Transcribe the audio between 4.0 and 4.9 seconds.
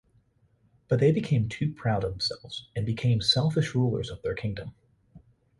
of their kingdom.